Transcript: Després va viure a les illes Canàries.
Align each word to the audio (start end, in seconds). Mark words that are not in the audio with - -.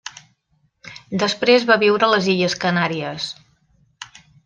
Després 1.25 1.67
va 1.73 1.79
viure 1.85 2.09
a 2.09 2.11
les 2.17 2.33
illes 2.35 2.59
Canàries. 2.67 3.33